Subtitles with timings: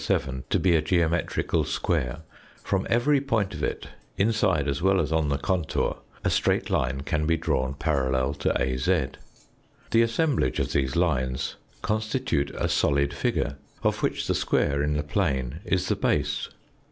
[0.03, 2.21] 7 to be a geometrical square
[2.63, 3.85] from every point of it,
[4.17, 8.49] inside as well as on the contour, a straight line can be drawn parallel to
[8.59, 8.87] AZ.
[9.91, 15.03] The assemblage of these lines constitute a solid figure, of which the square in the
[15.03, 16.49] plane is the base.